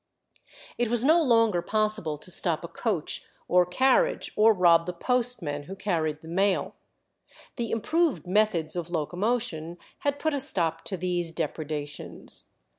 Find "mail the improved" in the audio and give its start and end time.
6.27-8.25